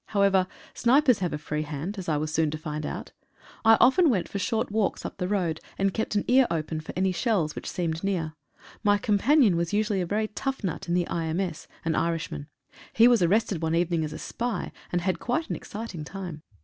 However, 0.07 0.47
snipers 0.73 1.19
have 1.19 1.31
a 1.31 1.37
free 1.37 1.61
hand, 1.61 1.99
as 1.99 2.09
I 2.09 2.17
was 2.17 2.33
soon 2.33 2.49
to 2.49 2.57
find 2.57 2.87
out. 2.87 3.11
I 3.63 3.77
often 3.79 4.09
went 4.09 4.27
short 4.41 4.71
walks 4.71 5.05
up 5.05 5.17
the 5.17 5.27
road, 5.27 5.59
and 5.77 5.93
kept 5.93 6.15
an 6.15 6.25
ear 6.27 6.47
open 6.49 6.81
for 6.81 6.91
any 6.97 7.11
shells 7.11 7.53
which 7.55 7.69
seemed 7.69 8.03
near. 8.03 8.33
My 8.83 8.97
companion 8.97 9.55
was 9.55 9.73
usually 9.73 10.01
a 10.01 10.07
very 10.07 10.29
tough 10.29 10.63
nut 10.63 10.87
in 10.87 10.95
the 10.95 11.07
I. 11.07 11.25
M.S.— 11.27 11.67
an 11.85 11.93
Irishman. 11.93 12.47
He 12.93 13.07
was 13.07 13.21
arrested 13.21 13.61
one 13.61 13.75
evening 13.75 14.03
as 14.03 14.11
a 14.11 14.17
spy, 14.17 14.71
and 14.91 15.01
had 15.01 15.19
quite 15.19 15.51
an 15.51 15.55
exciting 15.55 16.03
time. 16.03 16.41